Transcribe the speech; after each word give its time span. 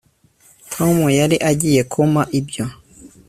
tom 0.73 0.97
yari 1.19 1.37
agiye 1.49 1.81
kumpa 1.91 2.21
ibyo 2.39 2.65